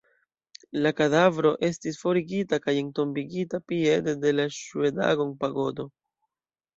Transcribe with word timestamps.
La 0.85 0.91
kadavro 0.99 1.49
estis 1.67 1.99
forigita 2.05 2.57
kaj 2.63 2.73
entombigita 2.83 3.59
piede 3.73 4.15
de 4.23 4.31
la 4.39 4.47
Ŝŭedagon-pagodo. 4.57 5.87